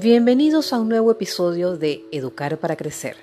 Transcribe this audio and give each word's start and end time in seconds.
Bienvenidos 0.00 0.72
a 0.72 0.78
un 0.78 0.88
nuevo 0.88 1.10
episodio 1.10 1.76
de 1.76 2.04
Educar 2.12 2.56
para 2.58 2.76
Crecer. 2.76 3.16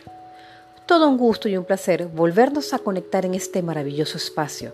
Todo 0.85 1.07
un 1.07 1.17
gusto 1.17 1.47
y 1.47 1.55
un 1.55 1.63
placer 1.63 2.07
volvernos 2.07 2.73
a 2.73 2.79
conectar 2.79 3.25
en 3.25 3.33
este 3.33 3.61
maravilloso 3.61 4.17
espacio 4.17 4.73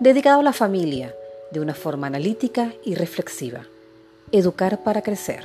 dedicado 0.00 0.40
a 0.40 0.42
la 0.42 0.52
familia 0.52 1.14
de 1.52 1.60
una 1.60 1.74
forma 1.74 2.08
analítica 2.08 2.72
y 2.84 2.96
reflexiva. 2.96 3.64
Educar 4.32 4.82
para 4.82 5.02
Crecer. 5.02 5.44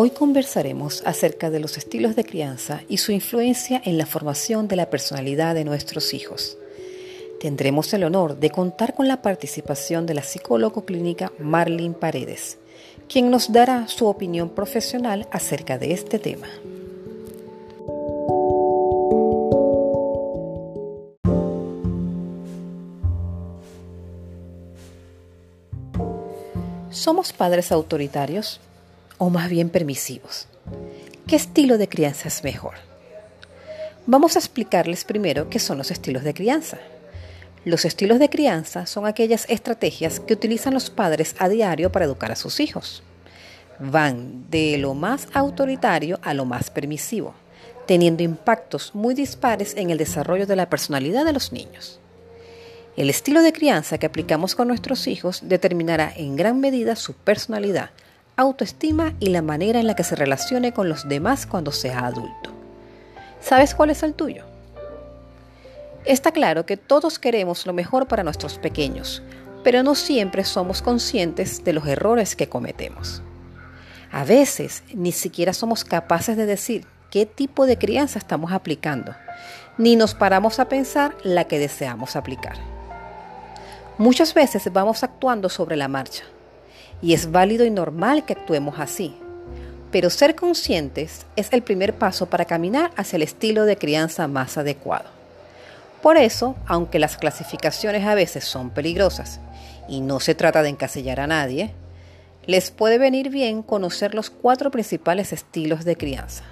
Hoy 0.00 0.10
conversaremos 0.10 1.02
acerca 1.06 1.50
de 1.50 1.58
los 1.58 1.76
estilos 1.76 2.14
de 2.14 2.22
crianza 2.22 2.82
y 2.88 2.98
su 2.98 3.10
influencia 3.10 3.82
en 3.84 3.98
la 3.98 4.06
formación 4.06 4.68
de 4.68 4.76
la 4.76 4.90
personalidad 4.90 5.56
de 5.56 5.64
nuestros 5.64 6.14
hijos. 6.14 6.56
Tendremos 7.40 7.92
el 7.92 8.04
honor 8.04 8.38
de 8.38 8.50
contar 8.50 8.94
con 8.94 9.08
la 9.08 9.22
participación 9.22 10.06
de 10.06 10.14
la 10.14 10.22
psicóloga 10.22 10.82
clínica 10.82 11.32
Marlene 11.40 11.96
Paredes, 11.96 12.58
quien 13.08 13.28
nos 13.28 13.50
dará 13.50 13.88
su 13.88 14.06
opinión 14.06 14.50
profesional 14.50 15.26
acerca 15.32 15.78
de 15.78 15.92
este 15.92 16.20
tema. 16.20 16.46
¿Somos 26.92 27.32
padres 27.32 27.72
autoritarios? 27.72 28.60
O 29.18 29.30
más 29.30 29.50
bien 29.50 29.68
permisivos. 29.68 30.46
¿Qué 31.26 31.36
estilo 31.36 31.76
de 31.76 31.88
crianza 31.88 32.28
es 32.28 32.42
mejor? 32.42 32.74
Vamos 34.06 34.36
a 34.36 34.38
explicarles 34.38 35.04
primero 35.04 35.50
qué 35.50 35.58
son 35.58 35.76
los 35.76 35.90
estilos 35.90 36.24
de 36.24 36.32
crianza. 36.32 36.78
Los 37.64 37.84
estilos 37.84 38.18
de 38.18 38.30
crianza 38.30 38.86
son 38.86 39.06
aquellas 39.06 39.44
estrategias 39.50 40.20
que 40.20 40.32
utilizan 40.32 40.72
los 40.72 40.88
padres 40.88 41.34
a 41.38 41.48
diario 41.48 41.92
para 41.92 42.06
educar 42.06 42.32
a 42.32 42.36
sus 42.36 42.60
hijos. 42.60 43.02
Van 43.78 44.48
de 44.48 44.78
lo 44.78 44.94
más 44.94 45.28
autoritario 45.34 46.18
a 46.22 46.32
lo 46.32 46.46
más 46.46 46.70
permisivo, 46.70 47.34
teniendo 47.86 48.22
impactos 48.22 48.94
muy 48.94 49.14
dispares 49.14 49.76
en 49.76 49.90
el 49.90 49.98
desarrollo 49.98 50.46
de 50.46 50.56
la 50.56 50.70
personalidad 50.70 51.26
de 51.26 51.34
los 51.34 51.52
niños. 51.52 52.00
El 52.96 53.10
estilo 53.10 53.42
de 53.42 53.52
crianza 53.52 53.98
que 53.98 54.06
aplicamos 54.06 54.54
con 54.54 54.68
nuestros 54.68 55.06
hijos 55.06 55.42
determinará 55.44 56.12
en 56.16 56.34
gran 56.34 56.60
medida 56.60 56.96
su 56.96 57.12
personalidad, 57.12 57.90
autoestima 58.38 59.14
y 59.18 59.30
la 59.30 59.42
manera 59.42 59.80
en 59.80 59.86
la 59.88 59.94
que 59.94 60.04
se 60.04 60.14
relacione 60.14 60.72
con 60.72 60.88
los 60.88 61.08
demás 61.08 61.44
cuando 61.44 61.72
sea 61.72 62.06
adulto. 62.06 62.52
¿Sabes 63.40 63.74
cuál 63.74 63.90
es 63.90 64.02
el 64.02 64.14
tuyo? 64.14 64.44
Está 66.04 66.30
claro 66.30 66.64
que 66.64 66.76
todos 66.76 67.18
queremos 67.18 67.66
lo 67.66 67.72
mejor 67.72 68.06
para 68.06 68.22
nuestros 68.22 68.58
pequeños, 68.58 69.22
pero 69.64 69.82
no 69.82 69.96
siempre 69.96 70.44
somos 70.44 70.82
conscientes 70.82 71.64
de 71.64 71.72
los 71.72 71.86
errores 71.86 72.36
que 72.36 72.48
cometemos. 72.48 73.22
A 74.12 74.24
veces 74.24 74.84
ni 74.94 75.12
siquiera 75.12 75.52
somos 75.52 75.84
capaces 75.84 76.36
de 76.36 76.46
decir 76.46 76.86
qué 77.10 77.26
tipo 77.26 77.66
de 77.66 77.76
crianza 77.76 78.20
estamos 78.20 78.52
aplicando, 78.52 79.16
ni 79.78 79.96
nos 79.96 80.14
paramos 80.14 80.60
a 80.60 80.68
pensar 80.68 81.14
la 81.24 81.44
que 81.44 81.58
deseamos 81.58 82.14
aplicar. 82.14 82.56
Muchas 83.98 84.32
veces 84.32 84.72
vamos 84.72 85.02
actuando 85.02 85.48
sobre 85.48 85.76
la 85.76 85.88
marcha, 85.88 86.22
y 87.02 87.14
es 87.14 87.30
válido 87.30 87.64
y 87.64 87.70
normal 87.70 88.24
que 88.24 88.34
actuemos 88.34 88.78
así. 88.78 89.14
Pero 89.90 90.10
ser 90.10 90.34
conscientes 90.34 91.24
es 91.36 91.52
el 91.52 91.62
primer 91.62 91.94
paso 91.94 92.26
para 92.26 92.44
caminar 92.44 92.90
hacia 92.96 93.16
el 93.16 93.22
estilo 93.22 93.64
de 93.64 93.76
crianza 93.76 94.28
más 94.28 94.58
adecuado. 94.58 95.06
Por 96.02 96.16
eso, 96.16 96.56
aunque 96.66 96.98
las 96.98 97.16
clasificaciones 97.16 98.06
a 98.06 98.14
veces 98.14 98.44
son 98.44 98.70
peligrosas 98.70 99.40
y 99.88 100.00
no 100.00 100.20
se 100.20 100.34
trata 100.34 100.62
de 100.62 100.68
encasillar 100.68 101.20
a 101.20 101.26
nadie, 101.26 101.72
les 102.46 102.70
puede 102.70 102.98
venir 102.98 103.30
bien 103.30 103.62
conocer 103.62 104.14
los 104.14 104.30
cuatro 104.30 104.70
principales 104.70 105.32
estilos 105.32 105.84
de 105.84 105.96
crianza. 105.96 106.44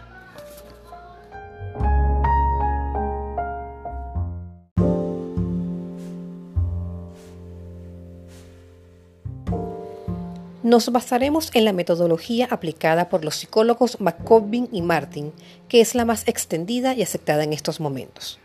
Nos 10.67 10.91
basaremos 10.91 11.53
en 11.55 11.65
la 11.65 11.73
metodología 11.73 12.49
aplicada 12.51 13.09
por 13.09 13.25
los 13.25 13.37
psicólogos 13.37 14.01
McCobbin 14.01 14.69
y 14.73 14.83
Martin, 14.83 15.33
que 15.69 15.81
es 15.81 15.95
la 15.95 16.05
más 16.05 16.27
extendida 16.27 16.93
y 16.93 17.03
aceptada 17.03 17.45
en 17.45 17.53
estos 17.53 17.79
momentos. 17.79 18.41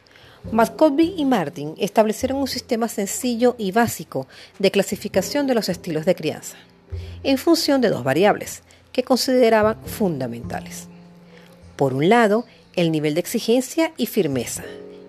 McCobbin 0.51 1.17
y 1.17 1.25
Martin 1.25 1.73
establecieron 1.79 2.37
un 2.37 2.47
sistema 2.47 2.89
sencillo 2.89 3.55
y 3.57 3.71
básico 3.71 4.27
de 4.59 4.69
clasificación 4.69 5.47
de 5.47 5.55
los 5.55 5.67
estilos 5.67 6.05
de 6.05 6.13
crianza, 6.13 6.57
en 7.23 7.39
función 7.39 7.81
de 7.81 7.89
dos 7.89 8.03
variables 8.03 8.61
que 8.91 9.01
consideraban 9.01 9.77
fundamentales. 9.87 10.89
Por 11.75 11.95
un 11.95 12.07
lado, 12.07 12.45
el 12.75 12.91
nivel 12.91 13.15
de 13.15 13.21
exigencia 13.21 13.93
y 13.97 14.05
firmeza, 14.05 14.61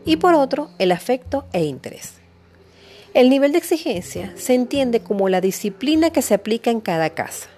y 0.06 0.16
por 0.16 0.32
otro, 0.32 0.70
el 0.78 0.92
afecto 0.92 1.44
e 1.52 1.62
interés. 1.62 2.21
El 3.14 3.28
nivel 3.28 3.52
de 3.52 3.58
exigencia 3.58 4.32
se 4.36 4.54
entiende 4.54 5.00
como 5.00 5.28
la 5.28 5.42
disciplina 5.42 6.08
que 6.08 6.22
se 6.22 6.32
aplica 6.32 6.70
en 6.70 6.80
cada 6.80 7.10
casa, 7.10 7.48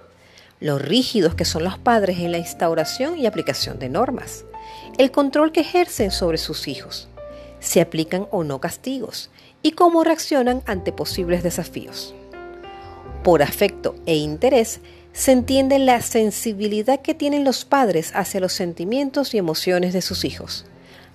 los 0.59 0.83
rígidos 0.83 1.37
que 1.37 1.45
son 1.45 1.63
los 1.63 1.79
padres 1.79 2.19
en 2.19 2.33
la 2.33 2.39
instauración 2.39 3.17
y 3.17 3.27
aplicación 3.27 3.79
de 3.79 3.89
normas, 3.89 4.45
el 4.99 5.13
control 5.13 5.53
que 5.53 5.61
ejercen 5.61 6.11
sobre 6.11 6.39
sus 6.39 6.67
hijos, 6.67 7.07
si 7.61 7.79
aplican 7.79 8.27
o 8.33 8.43
no 8.43 8.61
castigos 8.61 9.31
y 9.63 9.73
cómo 9.73 10.03
reaccionan 10.03 10.61
ante 10.67 10.91
posibles 10.91 11.45
desafíos. 11.45 12.17
Por 13.23 13.41
afecto 13.41 13.95
e 14.07 14.17
interés 14.17 14.81
se 15.13 15.31
entiende 15.31 15.79
la 15.79 16.03
sensibilidad 16.03 17.01
que 17.01 17.15
tienen 17.15 17.45
los 17.45 17.65
padres 17.65 18.11
hacia 18.17 18.41
los 18.41 18.53
sentimientos 18.53 19.35
y 19.35 19.39
emociones 19.39 19.93
de 19.93 20.03
sus 20.03 20.25
hijos, 20.25 20.65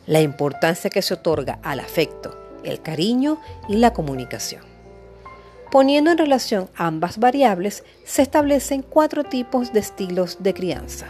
la 0.07 0.21
importancia 0.21 0.89
que 0.89 1.01
se 1.01 1.15
otorga 1.15 1.59
al 1.61 1.81
afecto, 1.81 2.48
el 2.63 2.81
cariño 2.81 3.39
y 3.67 3.75
la 3.75 3.93
comunicación. 3.93 4.69
Poniendo 5.71 6.09
en 6.09 6.17
relación 6.17 6.67
ambas 6.75 7.19
variables, 7.19 7.83
se 8.03 8.23
establecen 8.23 8.81
cuatro 8.81 9.23
tipos 9.23 9.71
de 9.71 9.79
estilos 9.79 10.37
de 10.39 10.53
crianza. 10.55 11.07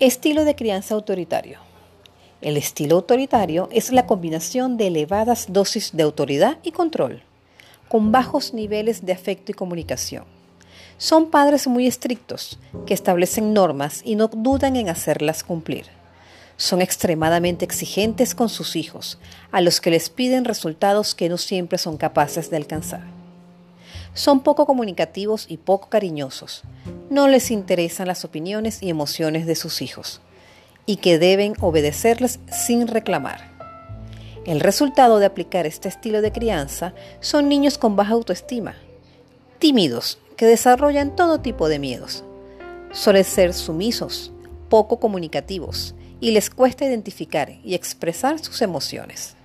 Estilo 0.00 0.44
de 0.44 0.56
crianza 0.56 0.94
autoritario. 0.94 1.58
El 2.40 2.56
estilo 2.56 2.96
autoritario 2.96 3.68
es 3.70 3.92
la 3.92 4.06
combinación 4.06 4.76
de 4.76 4.88
elevadas 4.88 5.52
dosis 5.52 5.94
de 5.94 6.02
autoridad 6.02 6.58
y 6.64 6.72
control, 6.72 7.22
con 7.88 8.10
bajos 8.10 8.52
niveles 8.52 9.04
de 9.04 9.12
afecto 9.12 9.52
y 9.52 9.54
comunicación 9.54 10.41
son 10.98 11.30
padres 11.30 11.66
muy 11.66 11.86
estrictos, 11.86 12.58
que 12.86 12.94
establecen 12.94 13.52
normas 13.52 14.02
y 14.04 14.14
no 14.14 14.28
dudan 14.28 14.76
en 14.76 14.88
hacerlas 14.88 15.42
cumplir. 15.44 15.86
Son 16.56 16.80
extremadamente 16.80 17.64
exigentes 17.64 18.34
con 18.34 18.48
sus 18.48 18.76
hijos, 18.76 19.18
a 19.50 19.60
los 19.60 19.80
que 19.80 19.90
les 19.90 20.10
piden 20.10 20.44
resultados 20.44 21.14
que 21.14 21.28
no 21.28 21.38
siempre 21.38 21.78
son 21.78 21.96
capaces 21.96 22.50
de 22.50 22.56
alcanzar. 22.56 23.02
Son 24.14 24.40
poco 24.40 24.66
comunicativos 24.66 25.46
y 25.48 25.56
poco 25.56 25.88
cariñosos. 25.88 26.62
No 27.10 27.28
les 27.28 27.50
interesan 27.50 28.06
las 28.06 28.24
opiniones 28.24 28.82
y 28.82 28.90
emociones 28.90 29.46
de 29.46 29.54
sus 29.54 29.80
hijos, 29.82 30.20
y 30.86 30.96
que 30.96 31.18
deben 31.18 31.54
obedecerles 31.60 32.38
sin 32.50 32.86
reclamar. 32.86 33.50
El 34.44 34.60
resultado 34.60 35.18
de 35.18 35.26
aplicar 35.26 35.66
este 35.66 35.88
estilo 35.88 36.20
de 36.20 36.32
crianza 36.32 36.94
son 37.20 37.48
niños 37.48 37.78
con 37.78 37.96
baja 37.96 38.12
autoestima, 38.12 38.74
tímidos, 39.58 40.18
que 40.42 40.46
desarrollan 40.46 41.14
todo 41.14 41.38
tipo 41.38 41.68
de 41.68 41.78
miedos. 41.78 42.24
Suelen 42.90 43.22
ser 43.22 43.54
sumisos, 43.54 44.32
poco 44.68 44.98
comunicativos 44.98 45.94
y 46.20 46.32
les 46.32 46.50
cuesta 46.50 46.84
identificar 46.84 47.52
y 47.62 47.76
expresar 47.76 48.40
sus 48.40 48.60
emociones. 48.60 49.36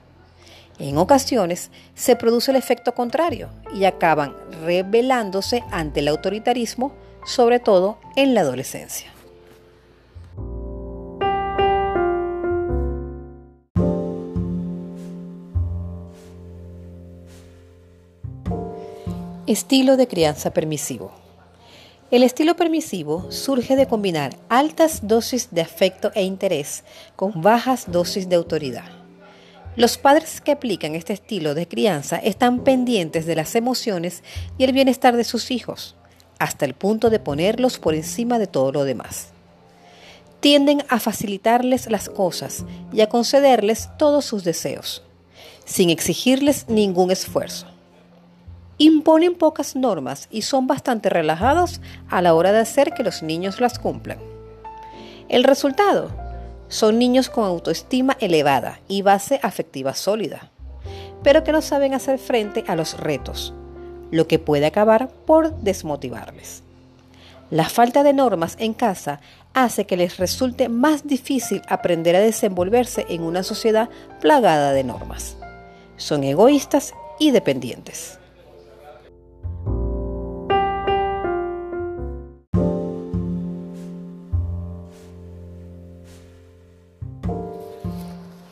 En 0.79 0.97
ocasiones 0.97 1.69
se 1.93 2.15
produce 2.15 2.49
el 2.49 2.57
efecto 2.57 2.95
contrario 2.95 3.51
y 3.75 3.85
acaban 3.85 4.33
rebelándose 4.65 5.63
ante 5.69 5.99
el 5.99 6.07
autoritarismo, 6.07 6.93
sobre 7.27 7.59
todo 7.59 7.99
en 8.15 8.33
la 8.33 8.41
adolescencia. 8.41 9.11
Estilo 19.47 19.95
de 19.95 20.09
crianza 20.09 20.51
permisivo. 20.51 21.13
El 22.11 22.23
estilo 22.23 22.57
permisivo 22.57 23.31
surge 23.31 23.77
de 23.77 23.87
combinar 23.87 24.35
altas 24.49 25.07
dosis 25.07 25.47
de 25.51 25.61
afecto 25.61 26.11
e 26.15 26.23
interés 26.23 26.83
con 27.15 27.41
bajas 27.41 27.89
dosis 27.89 28.27
de 28.27 28.35
autoridad. 28.35 28.91
Los 29.77 29.97
padres 29.97 30.41
que 30.41 30.51
aplican 30.51 30.95
este 30.95 31.13
estilo 31.13 31.53
de 31.53 31.65
crianza 31.65 32.17
están 32.17 32.65
pendientes 32.65 33.25
de 33.25 33.37
las 33.37 33.55
emociones 33.55 34.21
y 34.57 34.65
el 34.65 34.73
bienestar 34.73 35.15
de 35.15 35.23
sus 35.23 35.49
hijos, 35.49 35.95
hasta 36.39 36.65
el 36.65 36.73
punto 36.73 37.09
de 37.09 37.19
ponerlos 37.19 37.79
por 37.79 37.95
encima 37.95 38.39
de 38.39 38.47
todo 38.47 38.73
lo 38.73 38.83
demás. 38.83 39.29
Tienden 40.41 40.83
a 40.89 40.99
facilitarles 40.99 41.89
las 41.89 42.09
cosas 42.09 42.65
y 42.91 42.99
a 42.99 43.07
concederles 43.07 43.87
todos 43.97 44.25
sus 44.25 44.43
deseos, 44.43 45.03
sin 45.63 45.89
exigirles 45.89 46.67
ningún 46.67 47.11
esfuerzo. 47.11 47.76
Imponen 48.79 49.33
pocas 49.33 49.75
normas 49.75 50.27
y 50.29 50.43
son 50.43 50.67
bastante 50.67 51.09
relajados 51.09 51.81
a 52.09 52.21
la 52.21 52.35
hora 52.35 52.51
de 52.51 52.59
hacer 52.59 52.93
que 52.93 53.03
los 53.03 53.23
niños 53.23 53.59
las 53.59 53.79
cumplan. 53.79 54.19
El 55.29 55.43
resultado 55.43 56.11
son 56.67 56.99
niños 56.99 57.29
con 57.29 57.45
autoestima 57.45 58.17
elevada 58.19 58.79
y 58.87 59.01
base 59.01 59.39
afectiva 59.41 59.95
sólida, 59.95 60.51
pero 61.23 61.43
que 61.43 61.51
no 61.51 61.61
saben 61.61 61.93
hacer 61.95 62.19
frente 62.19 62.63
a 62.67 62.75
los 62.75 62.99
retos, 62.99 63.53
lo 64.11 64.27
que 64.27 64.37
puede 64.37 64.67
acabar 64.67 65.09
por 65.25 65.55
desmotivarles. 65.57 66.61
La 67.49 67.69
falta 67.69 68.03
de 68.03 68.13
normas 68.13 68.57
en 68.59 68.73
casa 68.73 69.21
hace 69.53 69.85
que 69.85 69.97
les 69.97 70.17
resulte 70.17 70.69
más 70.69 71.07
difícil 71.07 71.61
aprender 71.67 72.15
a 72.15 72.19
desenvolverse 72.19 73.05
en 73.09 73.23
una 73.23 73.41
sociedad 73.41 73.89
plagada 74.21 74.71
de 74.73 74.83
normas. 74.83 75.35
Son 75.95 76.23
egoístas 76.23 76.93
y 77.17 77.31
dependientes. 77.31 78.19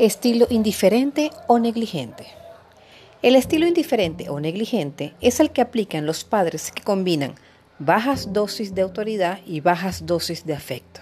Estilo 0.06 0.46
indiferente 0.52 1.31
o 1.48 1.57
negligente. 1.57 2.28
El 3.24 3.36
estilo 3.36 3.66
indiferente 3.66 4.30
o 4.30 4.40
negligente 4.40 5.16
es 5.19 5.40
el 5.40 5.50
que 5.50 5.62
aplican 5.62 6.06
los 6.06 6.24
padres 6.24 6.72
que 6.72 6.84
combinan 6.84 7.34
bajas 7.80 8.31
dosis 8.31 8.75
de 8.75 8.84
autoridad 8.84 9.40
y 9.48 9.62
bajas 9.62 10.06
dosis 10.06 10.46
de 10.46 10.54
afecto. 10.54 11.02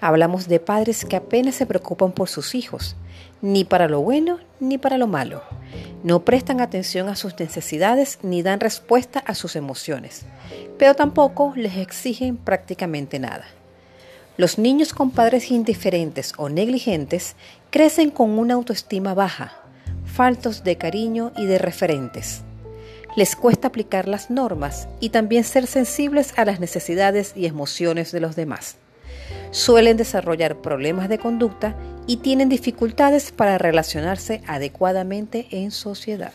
Hablamos 0.00 0.48
de 0.48 0.58
padres 0.58 1.04
que 1.04 1.16
apenas 1.16 1.56
se 1.56 1.66
preocupan 1.66 2.12
por 2.12 2.30
sus 2.30 2.54
hijos, 2.54 2.96
ni 3.42 3.66
para 3.66 3.90
lo 3.90 4.00
bueno 4.00 4.38
ni 4.58 4.78
para 4.78 4.96
lo 4.96 5.06
malo. 5.06 5.42
No 6.02 6.24
prestan 6.24 6.62
atención 6.62 7.10
a 7.10 7.16
sus 7.16 7.38
necesidades 7.38 8.20
ni 8.22 8.40
dan 8.40 8.60
respuesta 8.60 9.18
a 9.18 9.34
sus 9.34 9.54
emociones, 9.54 10.24
pero 10.78 10.94
tampoco 10.94 11.52
les 11.56 11.76
exigen 11.76 12.38
prácticamente 12.38 13.18
nada. 13.18 13.44
Los 14.36 14.58
niños 14.58 14.92
con 14.92 15.12
padres 15.12 15.52
indiferentes 15.52 16.32
o 16.36 16.48
negligentes 16.48 17.36
crecen 17.70 18.10
con 18.10 18.36
una 18.36 18.54
autoestima 18.54 19.14
baja, 19.14 19.52
faltos 20.04 20.64
de 20.64 20.76
cariño 20.76 21.30
y 21.36 21.46
de 21.46 21.58
referentes. 21.58 22.42
Les 23.14 23.36
cuesta 23.36 23.68
aplicar 23.68 24.08
las 24.08 24.30
normas 24.30 24.88
y 24.98 25.10
también 25.10 25.44
ser 25.44 25.68
sensibles 25.68 26.34
a 26.36 26.44
las 26.44 26.58
necesidades 26.58 27.32
y 27.36 27.46
emociones 27.46 28.10
de 28.10 28.18
los 28.18 28.34
demás. 28.34 28.76
Suelen 29.52 29.96
desarrollar 29.96 30.56
problemas 30.56 31.08
de 31.08 31.18
conducta 31.18 31.76
y 32.08 32.16
tienen 32.16 32.48
dificultades 32.48 33.30
para 33.30 33.56
relacionarse 33.56 34.42
adecuadamente 34.48 35.46
en 35.52 35.70
sociedad. 35.70 36.32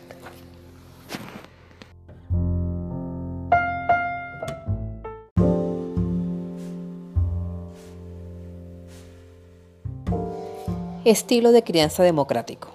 Estilo 11.10 11.52
de 11.52 11.64
crianza 11.64 12.04
democrático. 12.04 12.68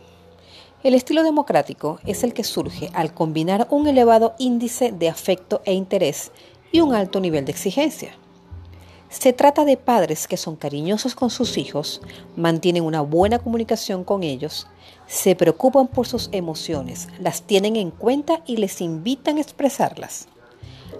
El 0.83 0.95
estilo 0.95 1.23
democrático 1.23 2.01
es 2.05 2.25
el 2.25 2.35
que 2.35 2.43
surge 2.43 2.91
al 2.93 3.15
combinar 3.15 3.69
un 3.71 3.87
elevado 3.87 4.35
índice 4.41 4.91
de 4.91 5.09
afecto 5.09 5.63
e 5.65 5.73
interés 5.73 6.33
y 6.73 6.81
un 6.81 6.97
alto 6.97 7.21
nivel 7.21 7.45
de 7.45 7.53
exigencia. 7.53 8.17
Se 9.09 9.33
trata 9.33 9.65
de 9.65 9.77
padres 9.77 10.27
que 10.27 10.37
son 10.37 10.57
cariñosos 10.57 11.15
con 11.15 11.31
sus 11.31 11.57
hijos, 11.59 12.03
mantienen 12.35 12.83
una 12.83 13.03
buena 13.03 13.39
comunicación 13.39 14.03
con 14.03 14.25
ellos, 14.25 14.67
se 15.07 15.37
preocupan 15.37 15.87
por 15.87 16.09
sus 16.09 16.29
emociones, 16.33 17.07
las 17.21 17.43
tienen 17.43 17.77
en 17.77 17.93
cuenta 17.93 18.43
y 18.49 18.57
les 18.57 18.81
invitan 18.81 19.37
a 19.39 19.43
expresarlas. 19.43 20.27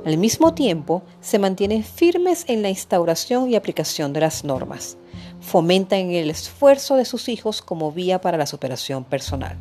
Al 0.05 0.19
mismo 0.19 0.55
tiempo, 0.55 1.03
se 1.21 1.41
mantienen 1.41 1.83
firmes 1.83 2.45
en 2.47 2.63
la 2.63 2.69
instauración 2.69 3.51
y 3.51 3.57
aplicación 3.57 4.13
de 4.13 4.21
las 4.21 4.45
normas 4.45 4.99
fomentan 5.45 6.11
el 6.11 6.31
esfuerzo 6.31 6.97
de 6.97 7.05
sus 7.05 7.29
hijos 7.29 7.63
como 7.63 7.93
vía 7.93 8.21
para 8.21 8.39
la 8.39 8.47
superación 8.47 9.05
personal. 9.05 9.57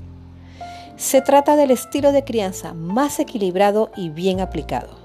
Se 0.96 1.22
trata 1.22 1.56
del 1.56 1.72
estilo 1.72 2.12
de 2.12 2.24
crianza 2.24 2.74
más 2.74 3.20
equilibrado 3.20 3.92
y 3.96 4.10
bien 4.10 4.40
aplicado. 4.40 4.98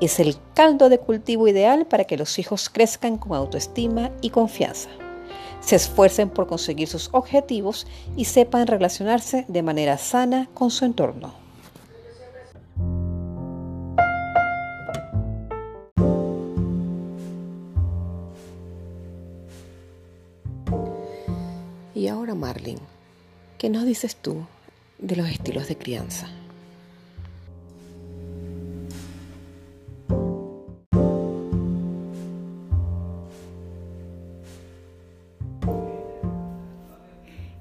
Es 0.00 0.20
el 0.20 0.36
caldo 0.54 0.88
de 0.88 0.98
cultivo 0.98 1.48
ideal 1.48 1.86
para 1.86 2.04
que 2.04 2.16
los 2.16 2.38
hijos 2.38 2.68
crezcan 2.68 3.18
con 3.18 3.36
autoestima 3.36 4.10
y 4.20 4.30
confianza, 4.30 4.90
se 5.64 5.76
esfuercen 5.76 6.28
por 6.28 6.46
conseguir 6.46 6.88
sus 6.88 7.08
objetivos 7.12 7.86
y 8.16 8.26
sepan 8.26 8.66
relacionarse 8.66 9.46
de 9.48 9.62
manera 9.62 9.96
sana 9.96 10.48
con 10.52 10.70
su 10.70 10.84
entorno. 10.84 11.43
Ahora, 22.34 22.46
Marlin, 22.46 22.78
¿qué 23.58 23.70
nos 23.70 23.84
dices 23.84 24.16
tú 24.16 24.44
de 24.98 25.14
los 25.14 25.28
estilos 25.28 25.68
de 25.68 25.76
crianza? 25.76 26.28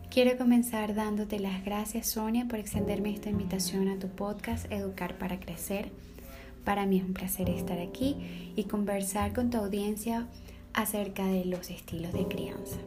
Quiero 0.09 0.37
comenzar 0.37 0.95
dándote 0.95 1.39
las 1.39 1.63
gracias, 1.63 2.07
Sonia, 2.07 2.47
por 2.47 2.59
extenderme 2.59 3.13
esta 3.13 3.29
invitación 3.29 3.89
a 3.89 3.99
tu 3.99 4.07
podcast 4.07 4.71
Educar 4.71 5.17
para 5.19 5.39
Crecer. 5.39 5.91
Para 6.65 6.85
mí 6.85 6.97
es 6.97 7.03
un 7.03 7.13
placer 7.13 7.49
estar 7.49 7.79
aquí 7.79 8.53
y 8.55 8.63
conversar 8.63 9.33
con 9.33 9.49
tu 9.51 9.57
audiencia 9.57 10.27
acerca 10.73 11.25
de 11.25 11.45
los 11.45 11.69
estilos 11.69 12.13
de 12.13 12.27
crianza. 12.27 12.77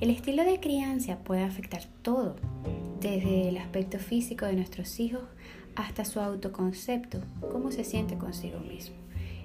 El 0.00 0.10
estilo 0.10 0.44
de 0.44 0.58
crianza 0.58 1.18
puede 1.18 1.42
afectar 1.42 1.82
todo, 2.02 2.34
desde 3.00 3.48
el 3.48 3.56
aspecto 3.58 3.98
físico 3.98 4.44
de 4.44 4.54
nuestros 4.54 4.98
hijos 4.98 5.22
hasta 5.76 6.04
su 6.04 6.20
autoconcepto, 6.20 7.20
cómo 7.52 7.70
se 7.70 7.84
siente 7.84 8.18
consigo 8.18 8.58
mismo. 8.58 8.96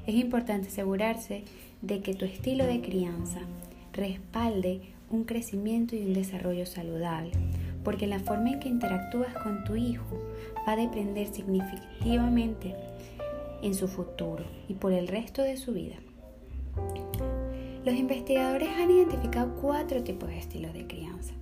Es 0.07 0.15
importante 0.15 0.69
asegurarse 0.69 1.43
de 1.81 2.01
que 2.01 2.15
tu 2.15 2.25
estilo 2.25 2.65
de 2.65 2.81
crianza 2.81 3.41
respalde 3.93 4.81
un 5.11 5.23
crecimiento 5.23 5.95
y 5.95 6.01
un 6.01 6.13
desarrollo 6.13 6.65
saludable, 6.65 7.31
porque 7.83 8.07
la 8.07 8.19
forma 8.19 8.51
en 8.51 8.59
que 8.59 8.69
interactúas 8.69 9.33
con 9.43 9.63
tu 9.63 9.75
hijo 9.75 10.05
va 10.67 10.73
a 10.73 10.77
depender 10.77 11.27
significativamente 11.27 12.75
en 13.61 13.75
su 13.75 13.87
futuro 13.87 14.45
y 14.67 14.73
por 14.73 14.93
el 14.93 15.07
resto 15.07 15.43
de 15.43 15.57
su 15.57 15.73
vida. 15.73 15.95
Los 17.85 17.95
investigadores 17.95 18.67
han 18.77 18.91
identificado 18.91 19.55
cuatro 19.55 20.03
tipos 20.03 20.27
de 20.27 20.37
estilos 20.37 20.73
de 20.73 20.85
crianza. 20.85 21.33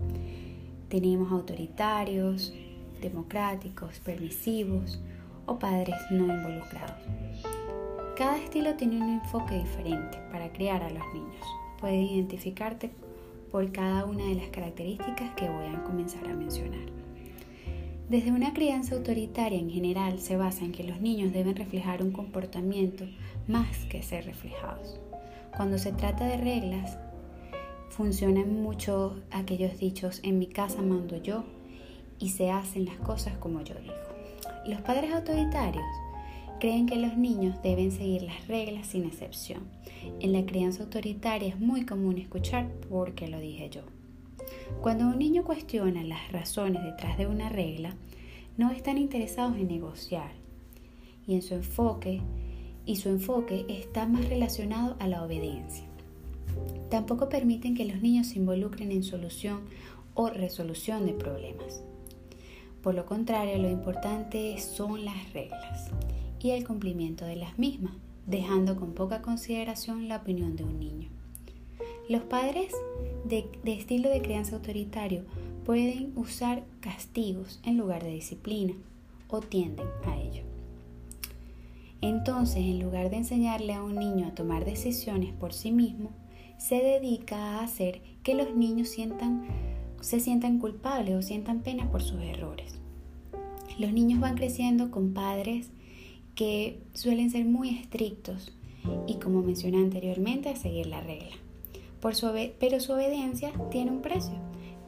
Tenemos 0.87 1.31
autoritarios, 1.31 2.53
democráticos, 3.01 3.99
permisivos 3.99 5.01
o 5.47 5.57
padres 5.57 5.95
no 6.11 6.31
involucrados. 6.31 7.01
Cada 8.15 8.37
estilo 8.37 8.75
tiene 8.75 8.97
un 8.97 9.19
enfoque 9.21 9.57
diferente 9.57 10.19
para 10.31 10.51
criar 10.53 10.83
a 10.83 10.91
los 10.91 11.03
niños. 11.11 11.45
Puedes 11.79 12.11
identificarte 12.11 12.91
por 13.51 13.71
cada 13.71 14.05
una 14.05 14.25
de 14.25 14.35
las 14.35 14.49
características 14.49 15.33
que 15.35 15.49
voy 15.49 15.65
a 15.65 15.83
comenzar 15.83 16.23
a 16.27 16.35
mencionar. 16.35 16.85
Desde 18.09 18.31
una 18.31 18.53
crianza 18.53 18.95
autoritaria 18.95 19.57
en 19.59 19.71
general 19.71 20.19
se 20.19 20.37
basa 20.37 20.63
en 20.63 20.71
que 20.71 20.83
los 20.83 21.01
niños 21.01 21.33
deben 21.33 21.55
reflejar 21.55 22.03
un 22.03 22.11
comportamiento 22.11 23.05
más 23.47 23.85
que 23.85 24.03
ser 24.03 24.25
reflejados. 24.25 24.99
Cuando 25.57 25.79
se 25.79 25.91
trata 25.91 26.27
de 26.27 26.37
reglas, 26.37 26.99
funcionan 27.89 28.61
mucho 28.61 29.23
aquellos 29.31 29.79
dichos, 29.79 30.19
en 30.21 30.37
mi 30.37 30.45
casa 30.45 30.83
mando 30.83 31.17
yo 31.17 31.45
y 32.19 32.29
se 32.29 32.51
hacen 32.51 32.85
las 32.85 32.97
cosas 32.97 33.35
como 33.37 33.61
yo 33.61 33.73
digo. 33.81 33.95
Los 34.67 34.81
padres 34.81 35.11
autoritarios 35.11 35.83
creen 36.59 36.85
que 36.85 36.97
los 36.97 37.17
niños 37.17 37.59
deben 37.63 37.91
seguir 37.91 38.21
las 38.21 38.47
reglas 38.47 38.85
sin 38.85 39.05
excepción. 39.05 39.63
En 40.19 40.31
la 40.31 40.45
crianza 40.45 40.83
autoritaria 40.83 41.49
es 41.49 41.59
muy 41.59 41.87
común 41.87 42.19
escuchar 42.19 42.69
porque 42.87 43.27
lo 43.27 43.39
dije 43.39 43.71
yo. 43.71 43.81
Cuando 44.83 45.07
un 45.07 45.17
niño 45.17 45.43
cuestiona 45.43 46.03
las 46.03 46.31
razones 46.31 46.83
detrás 46.83 47.17
de 47.17 47.25
una 47.25 47.49
regla, 47.49 47.95
no 48.57 48.69
están 48.69 48.99
interesados 48.99 49.57
en 49.57 49.69
negociar 49.69 50.33
y 51.25 51.33
en 51.33 51.41
su 51.41 51.55
enfoque 51.55 52.21
y 52.87 52.95
su 52.95 53.09
enfoque 53.09 53.65
está 53.67 54.07
más 54.07 54.27
relacionado 54.27 54.95
a 54.99 55.07
la 55.07 55.23
obediencia. 55.23 55.85
Tampoco 56.89 57.29
permiten 57.29 57.75
que 57.75 57.85
los 57.85 58.01
niños 58.01 58.27
se 58.27 58.39
involucren 58.39 58.91
en 58.91 59.03
solución 59.03 59.59
o 60.15 60.29
resolución 60.29 61.05
de 61.05 61.13
problemas. 61.13 61.83
Por 62.81 62.95
lo 62.95 63.05
contrario, 63.05 63.57
lo 63.57 63.69
importante 63.69 64.57
son 64.59 65.03
las 65.03 65.33
reglas 65.33 65.91
y 66.39 66.51
el 66.51 66.65
cumplimiento 66.65 67.25
de 67.25 67.35
las 67.35 67.59
mismas, 67.59 67.93
dejando 68.25 68.77
con 68.77 68.93
poca 68.93 69.21
consideración 69.21 70.07
la 70.07 70.17
opinión 70.17 70.55
de 70.55 70.63
un 70.63 70.79
niño. 70.79 71.09
Los 72.07 72.23
padres 72.23 72.73
de, 73.25 73.49
estilo 73.65 74.09
de 74.09 74.21
crianza 74.21 74.55
autoritario 74.55 75.25
pueden 75.65 76.13
usar 76.15 76.63
castigos 76.79 77.59
en 77.63 77.77
lugar 77.77 78.03
de 78.03 78.11
disciplina 78.11 78.73
o 79.27 79.41
tienden 79.41 79.87
a 80.05 80.17
ello. 80.17 80.46
Entonces, 82.01 82.57
en 82.57 82.79
lugar 82.79 83.09
de 83.09 83.17
enseñarle 83.17 83.73
a 83.73 83.83
un 83.83 83.95
niño 83.95 84.27
a 84.27 84.35
tomar 84.35 84.65
decisiones 84.65 85.33
por 85.33 85.53
sí 85.53 85.71
mismo, 85.71 86.11
se 86.57 86.75
dedica 86.75 87.37
a 87.37 87.63
hacer 87.63 88.01
que 88.23 88.35
los 88.35 88.55
niños 88.55 88.89
sientan, 88.89 89.47
se 90.01 90.19
sientan 90.19 90.59
culpables 90.59 91.15
o 91.15 91.21
sientan 91.21 91.61
pena 91.61 91.89
por 91.91 92.01
sus 92.01 92.21
errores. 92.21 92.79
Los 93.79 93.93
niños 93.93 94.19
van 94.19 94.35
creciendo 94.35 94.91
con 94.91 95.13
padres 95.13 95.69
que 96.35 96.81
suelen 96.93 97.31
ser 97.31 97.45
muy 97.45 97.69
estrictos 97.69 98.53
y, 99.07 99.15
como 99.15 99.41
mencioné 99.41 99.77
anteriormente, 99.77 100.49
a 100.49 100.55
seguir 100.55 100.87
la 100.87 101.01
regla. 101.01 101.35
Pero 102.59 102.79
su 102.79 102.93
obediencia 102.93 103.51
tiene 103.71 103.91
un 103.91 104.01
precio. 104.01 104.35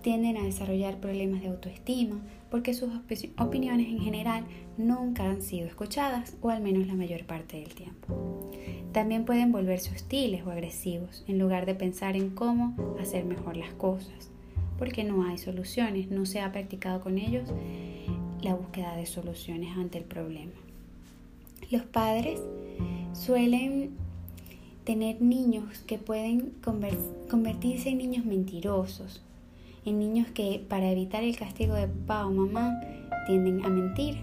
Tienden 0.02 0.38
a 0.38 0.44
desarrollar 0.44 1.00
problemas 1.00 1.42
de 1.42 1.50
autoestima 1.50 2.22
porque 2.50 2.74
sus 2.74 2.90
opiniones 3.38 3.88
en 3.88 4.00
general 4.00 4.46
nunca 4.78 5.30
han 5.30 5.42
sido 5.42 5.68
escuchadas 5.68 6.36
o 6.42 6.50
al 6.50 6.62
menos 6.62 6.88
la 6.88 6.96
mayor 6.96 7.26
parte 7.26 7.60
del 7.60 7.74
tiempo. 7.74 8.52
También 8.92 9.26
pueden 9.26 9.52
volverse 9.52 9.94
hostiles 9.94 10.44
o 10.46 10.52
agresivos 10.52 11.24
en 11.28 11.38
lugar 11.38 11.66
de 11.66 11.76
pensar 11.76 12.16
en 12.16 12.32
cómo 12.32 12.76
hacer 13.00 13.26
mejor 13.26 13.58
las 13.58 13.74
cosas, 13.74 14.32
porque 14.78 15.04
no 15.04 15.26
hay 15.26 15.38
soluciones, 15.38 16.10
no 16.10 16.26
se 16.26 16.42
ha 16.42 16.52
practicado 16.52 17.02
con 17.02 17.18
ellos 17.18 17.50
la 18.42 18.56
búsqueda 18.56 18.96
de 18.96 19.06
soluciones 19.06 19.78
ante 19.78 19.98
el 19.98 20.06
problema. 20.06 20.54
Los 21.70 21.84
padres 21.84 22.40
suelen 23.14 23.92
tener 24.86 25.22
niños 25.22 25.80
que 25.86 26.00
pueden 26.00 26.54
convertirse 27.30 27.90
en 27.90 27.98
niños 28.00 28.26
mentirosos, 28.26 29.22
en 29.86 30.00
niños 30.00 30.28
que 30.28 30.66
para 30.68 30.90
evitar 30.92 31.24
el 31.24 31.38
castigo 31.38 31.74
de 31.74 31.88
papá 31.88 32.26
o 32.26 32.32
mamá 32.32 32.80
tienden 33.26 33.66
a 33.66 33.70
mentir. 33.70 34.18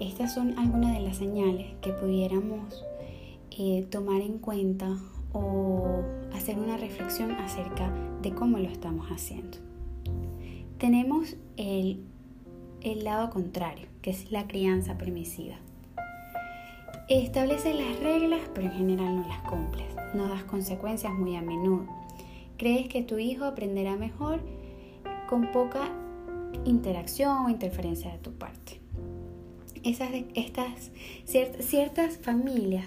Estas 0.00 0.34
son 0.34 0.58
algunas 0.58 0.94
de 0.94 1.00
las 1.00 1.16
señales 1.16 1.74
que 1.80 1.92
pudiéramos 1.92 2.84
eh, 3.50 3.86
tomar 3.90 4.20
en 4.20 4.38
cuenta 4.38 4.96
o 5.32 6.02
hacer 6.34 6.58
una 6.58 6.76
reflexión 6.76 7.32
acerca 7.32 7.92
de 8.22 8.32
cómo 8.32 8.58
lo 8.58 8.68
estamos 8.68 9.08
haciendo. 9.08 9.58
Tenemos 10.78 11.36
el 11.56 12.04
lado 13.02 13.30
contrario, 13.30 13.86
que 14.02 14.10
es 14.10 14.30
la 14.30 14.46
crianza 14.46 14.98
permisiva. 14.98 15.56
Establece 17.08 17.74
las 17.74 18.00
reglas, 18.00 18.40
pero 18.54 18.68
en 18.68 18.72
general 18.72 19.16
no 19.16 19.28
las 19.28 19.42
cumples. 19.42 19.86
No 20.14 20.26
das 20.28 20.44
consecuencias 20.44 21.12
muy 21.12 21.36
a 21.36 21.42
menudo. 21.42 22.03
Crees 22.56 22.88
que 22.88 23.02
tu 23.02 23.18
hijo 23.18 23.44
aprenderá 23.44 23.96
mejor 23.96 24.40
con 25.28 25.50
poca 25.50 25.90
interacción 26.64 27.46
o 27.46 27.48
interferencia 27.48 28.12
de 28.12 28.18
tu 28.18 28.32
parte. 28.32 28.80
Esas, 29.82 30.10
estas, 30.34 30.90
ciertas 31.24 32.18
familias 32.18 32.86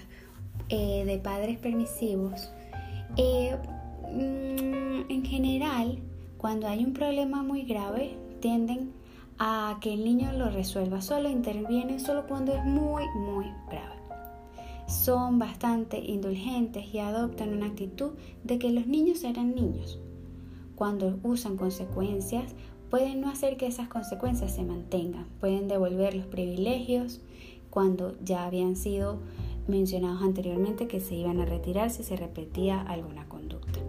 eh, 0.68 1.04
de 1.04 1.18
padres 1.18 1.58
permisivos, 1.58 2.50
eh, 3.16 3.56
mm, 4.10 5.10
en 5.10 5.24
general, 5.24 5.98
cuando 6.38 6.66
hay 6.66 6.84
un 6.84 6.92
problema 6.92 7.42
muy 7.42 7.62
grave, 7.62 8.16
tienden 8.40 8.92
a 9.38 9.78
que 9.80 9.94
el 9.94 10.04
niño 10.04 10.32
lo 10.32 10.50
resuelva 10.50 11.00
solo, 11.00 11.28
intervienen 11.28 12.00
solo 12.00 12.26
cuando 12.26 12.54
es 12.54 12.64
muy, 12.64 13.04
muy 13.14 13.46
grave 13.70 13.97
son 14.88 15.38
bastante 15.38 15.98
indulgentes 15.98 16.92
y 16.92 16.98
adoptan 16.98 17.54
una 17.54 17.66
actitud 17.66 18.12
de 18.42 18.58
que 18.58 18.70
los 18.72 18.86
niños 18.86 19.22
eran 19.22 19.54
niños. 19.54 20.00
Cuando 20.74 21.18
usan 21.22 21.56
consecuencias, 21.56 22.54
pueden 22.90 23.20
no 23.20 23.28
hacer 23.28 23.58
que 23.58 23.66
esas 23.66 23.88
consecuencias 23.88 24.54
se 24.54 24.62
mantengan, 24.62 25.26
pueden 25.40 25.68
devolver 25.68 26.14
los 26.14 26.26
privilegios 26.26 27.20
cuando 27.68 28.16
ya 28.24 28.46
habían 28.46 28.76
sido 28.76 29.18
mencionados 29.66 30.22
anteriormente 30.22 30.88
que 30.88 31.00
se 31.00 31.14
iban 31.14 31.40
a 31.40 31.44
retirar 31.44 31.90
si 31.90 32.02
se 32.02 32.16
repetía 32.16 32.80
alguna 32.80 33.28
conducta. 33.28 33.80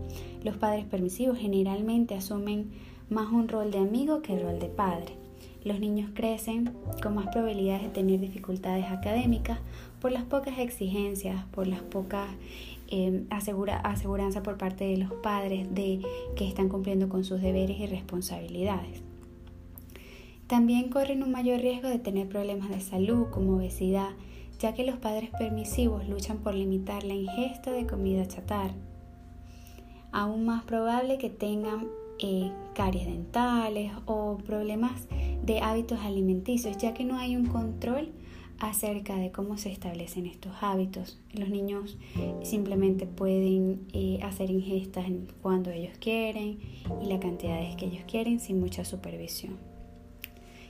Los 0.43 0.57
padres 0.57 0.85
permisivos 0.85 1.37
generalmente 1.37 2.15
asumen 2.15 2.71
más 3.09 3.31
un 3.31 3.47
rol 3.47 3.71
de 3.71 3.77
amigo 3.77 4.21
que 4.21 4.33
el 4.33 4.43
rol 4.43 4.59
de 4.59 4.67
padre. 4.67 5.28
Los 5.63 5.79
niños 5.79 6.11
crecen 6.13 6.73
con 7.03 7.15
más 7.15 7.27
probabilidades 7.27 7.83
de 7.83 7.89
tener 7.89 8.19
dificultades 8.19 8.85
académicas 8.85 9.59
por 9.99 10.11
las 10.11 10.23
pocas 10.23 10.57
exigencias, 10.59 11.43
por 11.51 11.67
las 11.67 11.81
pocas 11.81 12.29
eh, 12.91 13.25
aseguranza 13.29 14.41
por 14.41 14.57
parte 14.57 14.85
de 14.85 14.97
los 14.97 15.11
padres 15.13 15.73
de 15.75 16.01
que 16.35 16.47
están 16.47 16.69
cumpliendo 16.69 17.09
con 17.09 17.23
sus 17.23 17.41
deberes 17.41 17.79
y 17.79 17.87
responsabilidades. 17.87 19.01
También 20.47 20.89
corren 20.89 21.21
un 21.21 21.31
mayor 21.31 21.59
riesgo 21.59 21.89
de 21.89 21.99
tener 21.99 22.27
problemas 22.27 22.69
de 22.69 22.79
salud 22.79 23.27
como 23.29 23.57
obesidad, 23.57 24.09
ya 24.57 24.73
que 24.73 24.83
los 24.83 24.97
padres 24.97 25.29
permisivos 25.37 26.09
luchan 26.09 26.39
por 26.39 26.55
limitar 26.55 27.03
la 27.03 27.13
ingesta 27.13 27.71
de 27.71 27.85
comida 27.85 28.27
chatarra. 28.27 28.73
Aún 30.11 30.45
más 30.45 30.63
probable 30.63 31.19
que 31.19 31.29
tengan 31.29 31.87
eh, 32.17 32.51
caries 32.73 33.05
dentales 33.05 33.91
o 34.05 34.37
problemas 34.37 35.07
de 35.43 35.60
hábitos 35.60 36.00
alimenticios, 36.00 36.77
ya 36.77 36.93
que 36.93 37.05
no 37.05 37.17
hay 37.17 37.36
un 37.36 37.48
control 37.48 38.12
acerca 38.60 39.15
de 39.15 39.31
cómo 39.31 39.58
se 39.58 39.72
establecen 39.72 40.25
estos 40.25 40.51
hábitos. 40.62 41.19
Los 41.34 41.50
niños 41.50 41.98
simplemente 42.43 43.05
pueden 43.05 43.88
eh, 43.93 44.19
hacer 44.22 44.51
ingestas 44.51 45.05
cuando 45.41 45.72
ellos 45.72 45.98
quieren 46.00 46.60
y 47.01 47.05
la 47.08 47.19
cantidad 47.19 47.75
que 47.77 47.86
ellos 47.86 48.03
quieren 48.08 48.39
sin 48.39 48.60
mucha 48.60 48.84
supervisión. 48.84 49.58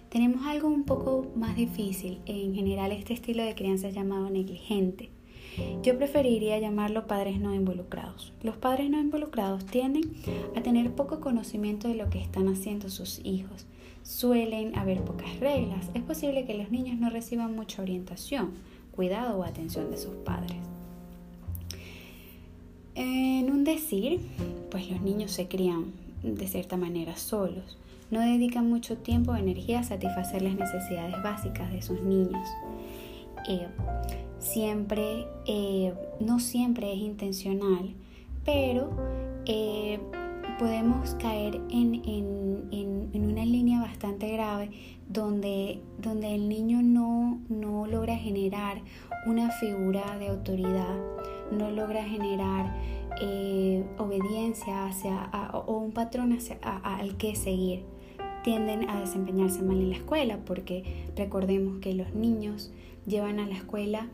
Tenemos 0.10 0.46
algo 0.46 0.70
un 0.70 0.86
poco 0.86 1.28
más 1.36 1.56
difícil. 1.56 2.20
En 2.26 2.56
general 2.56 2.92
este 2.92 3.14
estilo 3.14 3.44
de 3.44 3.56
crianza 3.56 3.88
es 3.88 3.96
llamado 3.96 4.30
negligente. 4.30 5.10
Yo 5.84 5.98
preferiría 5.98 6.60
llamarlo 6.60 7.08
padres 7.08 7.40
no 7.40 7.54
involucrados. 7.54 8.34
Los 8.44 8.56
padres 8.58 8.90
no 8.90 9.00
involucrados 9.00 9.66
tienden 9.66 10.14
a 10.56 10.62
tener 10.62 10.94
poco 10.94 11.20
conocimiento 11.20 11.88
de 11.88 11.96
lo 11.96 12.10
que 12.10 12.22
están 12.22 12.48
haciendo 12.48 12.90
sus 12.90 13.20
hijos 13.26 13.68
suelen 14.10 14.76
haber 14.76 15.04
pocas 15.04 15.40
reglas. 15.40 15.92
Es 15.94 16.02
posible 16.02 16.46
que 16.46 16.58
los 16.58 16.72
niños 16.72 17.00
no 17.00 17.12
reciban 17.12 17.56
mucha 17.56 17.84
orientación, 17.84 18.54
cuidado 18.92 19.38
o 19.38 19.44
atención 19.44 19.92
de 19.92 19.98
sus 19.98 20.16
padres. 20.16 20.58
En 22.96 23.52
un 23.52 23.64
decir, 23.64 24.20
pues 24.72 24.90
los 24.90 25.02
niños 25.02 25.32
se 25.32 25.48
crían 25.48 25.94
de 26.24 26.48
cierta 26.48 26.76
manera 26.76 27.18
solos. 27.18 27.78
No 28.10 28.22
dedican 28.22 28.68
mucho 28.68 28.98
tiempo 28.98 29.32
o 29.32 29.36
energía 29.36 29.82
a 29.82 29.84
satisfacer 29.84 30.42
las 30.42 30.56
necesidades 30.56 31.22
básicas 31.22 31.72
de 31.72 31.84
sus 31.84 32.02
niños. 32.02 32.50
Eh, 33.48 33.68
siempre, 34.40 35.28
eh, 35.46 35.94
no 36.20 36.40
siempre 36.40 36.92
es 36.92 37.00
intencional, 37.00 37.94
pero 38.44 38.90
eh, 39.46 40.00
podemos 40.58 41.16
caer 41.16 41.62
en, 41.70 43.10
una 43.14 43.46
línea 43.46 43.82
bastante 43.82 44.32
grave 44.32 44.72
donde, 45.08 45.82
donde 45.98 46.36
el 46.36 46.50
niño 46.50 46.82
no, 46.82 47.40
no, 47.50 47.86
logra 47.88 48.16
generar 48.16 48.82
una 49.26 49.52
figura 49.52 50.18
de 50.18 50.30
autoridad, 50.30 50.98
no 51.52 51.70
logra 51.72 52.04
generar 52.04 52.76
eh, 53.22 53.86
obediencia 53.98 54.86
hacia, 54.86 55.30
o 55.54 55.78
un 55.78 55.92
patrón 55.92 56.34
hacia, 56.34 56.58
al 56.62 57.18
que 57.18 57.36
seguir. 57.36 57.86
Tienden 58.44 58.90
a 58.90 59.00
desempeñarse 59.02 59.62
mal 59.62 59.78
en 59.78 59.90
la 59.90 59.98
escuela 59.98 60.40
porque 60.46 61.08
recordemos 61.16 61.80
que 61.80 61.94
los 61.94 62.14
niños 62.16 62.72
llevan 63.06 63.40
a 63.40 63.46
la 63.46 63.56
escuela 63.56 64.08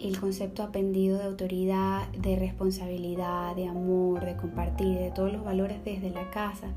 el 0.00 0.18
concepto 0.18 0.62
aprendido 0.62 1.18
de 1.18 1.24
autoridad, 1.24 2.08
de 2.12 2.36
responsabilidad, 2.36 3.54
de 3.56 3.68
amor, 3.68 4.24
de 4.24 4.36
compartir, 4.36 4.98
de 4.98 5.10
todos 5.10 5.32
los 5.32 5.44
valores 5.44 5.84
desde 5.84 6.10
la 6.10 6.30
casa. 6.30 6.68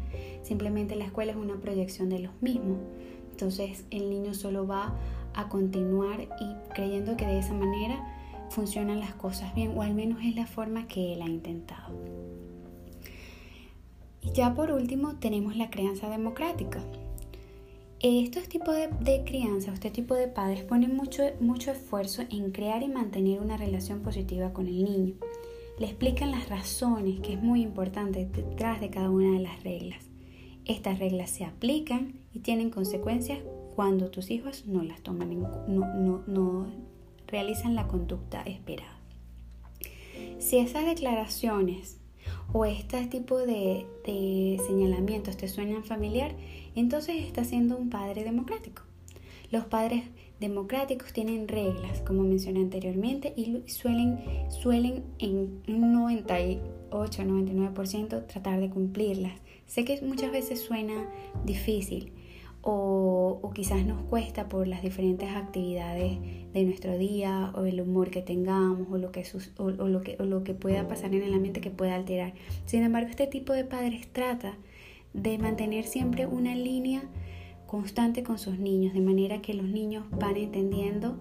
Simplemente 0.43 0.95
la 0.95 1.05
escuela 1.05 1.31
es 1.31 1.37
una 1.37 1.55
proyección 1.55 2.09
de 2.09 2.19
los 2.19 2.31
mismos. 2.41 2.77
Entonces 3.31 3.85
el 3.91 4.09
niño 4.09 4.33
solo 4.33 4.65
va 4.67 4.95
a 5.33 5.49
continuar 5.49 6.21
y 6.21 6.73
creyendo 6.73 7.17
que 7.17 7.25
de 7.25 7.39
esa 7.39 7.53
manera 7.53 7.99
funcionan 8.49 8.99
las 8.99 9.13
cosas 9.13 9.53
bien, 9.55 9.73
o 9.75 9.81
al 9.81 9.93
menos 9.93 10.19
es 10.23 10.35
la 10.35 10.45
forma 10.45 10.87
que 10.87 11.13
él 11.13 11.21
ha 11.21 11.27
intentado. 11.27 11.93
Y 14.21 14.31
ya 14.31 14.53
por 14.53 14.71
último 14.71 15.15
tenemos 15.15 15.55
la 15.55 15.69
crianza 15.69 16.09
democrática. 16.09 16.79
Estos 18.07 18.47
tipos 18.47 18.75
de, 18.99 19.23
crianza, 19.25 19.73
este 19.73 19.89
tipo 19.89 20.13
de 20.13 20.27
padres 20.27 20.61
ponen 20.61 20.95
mucho, 20.95 21.23
mucho 21.39 21.71
esfuerzo 21.71 22.21
en 22.29 22.51
crear 22.51 22.83
y 22.83 22.87
mantener 22.87 23.39
una 23.39 23.57
relación 23.57 24.01
positiva 24.01 24.53
con 24.53 24.67
el 24.67 24.83
niño. 24.83 25.15
Le 25.79 25.87
explican 25.87 26.29
las 26.29 26.47
razones, 26.47 27.19
que 27.21 27.33
es 27.33 27.41
muy 27.41 27.63
importante, 27.63 28.27
detrás 28.27 28.79
de 28.79 28.91
cada 28.91 29.09
una 29.09 29.31
de 29.31 29.39
las 29.39 29.63
reglas. 29.63 30.05
Estas 30.65 30.99
reglas 30.99 31.31
se 31.31 31.45
aplican 31.45 32.13
y 32.31 32.41
tienen 32.41 32.69
consecuencias 32.69 33.39
cuando 33.75 34.11
tus 34.11 34.29
hijos 34.29 34.67
no 34.67 34.83
las 34.83 35.01
toman 35.01 35.39
no, 35.67 36.21
no 36.27 36.67
realizan 37.25 37.73
la 37.73 37.87
conducta 37.87 38.43
esperada. 38.43 38.99
Si 40.37 40.59
esas 40.59 40.85
declaraciones 40.85 41.97
o 42.53 42.65
este 42.65 43.05
tipo 43.07 43.39
de, 43.39 43.85
señalamientos 44.67 45.37
te 45.37 45.47
suenan 45.47 45.83
familiar, 45.83 46.35
entonces 46.81 47.17
estás 47.25 47.47
siendo 47.47 47.77
un 47.77 47.89
padre 47.89 48.23
democrático. 48.23 48.83
Los 49.51 49.65
padres 49.65 50.03
democráticos 50.39 51.13
tienen 51.13 51.47
reglas, 51.47 52.01
como 52.01 52.23
mencioné 52.23 52.61
anteriormente, 52.61 53.33
y 53.35 53.61
suelen, 53.67 54.19
suelen 54.49 55.03
en 55.19 55.61
un 55.67 55.95
98-99% 56.91 58.27
tratar 58.27 58.59
de 58.59 58.69
cumplirlas. 58.69 59.33
Sé 59.65 59.85
que 59.85 60.01
muchas 60.01 60.31
veces 60.31 60.61
suena 60.61 61.09
difícil, 61.45 62.11
o, 62.67 63.51
quizás 63.53 63.85
nos 63.85 64.01
cuesta 64.01 64.49
por 64.49 64.67
las 64.67 64.81
diferentes 64.81 65.29
actividades 65.29 66.17
de 66.51 66.63
nuestro 66.63 66.97
día 66.97 67.51
o 67.55 67.63
el 67.65 67.79
humor 67.79 68.09
que 68.09 68.23
tengamos 68.23 68.87
o 68.91 68.97
lo 68.97 69.11
que, 69.11 69.23
o, 69.57 69.69
lo 69.69 70.01
que, 70.01 70.17
o 70.19 70.23
lo 70.23 70.43
que 70.43 70.55
pueda 70.55 70.87
pasar 70.87 71.13
en 71.13 71.21
el 71.21 71.33
ambiente 71.35 71.61
que 71.61 71.69
pueda 71.69 71.93
alterar. 71.93 72.33
Sin 72.65 72.81
embargo, 72.81 73.09
este 73.09 73.27
tipo 73.27 73.53
de 73.53 73.65
padres 73.65 74.07
trata 74.11 74.57
de 75.15 75.37
mantener 75.37 75.85
siempre 75.85 76.27
una 76.27 76.55
línea 76.55 77.03
constante 77.65 78.23
con 78.23 78.37
sus 78.37 78.59
niños, 78.59 78.93
de 78.93 79.01
manera 79.01 79.41
que 79.41 79.53
los 79.53 79.67
niños 79.67 80.05
van 80.11 80.37
entendiendo 80.37 81.17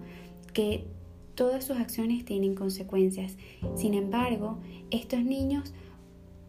que 0.53 0.85
todas 1.33 1.63
sus 1.63 1.77
acciones 1.77 2.23
tienen 2.25 2.55
consecuencias. 2.55 3.37
Sin 3.75 3.93
embargo, 3.93 4.59
estos 4.91 5.23
niños 5.23 5.73